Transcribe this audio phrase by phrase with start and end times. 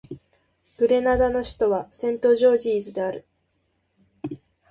[0.77, 3.27] グレナダの首都はセントジョージズである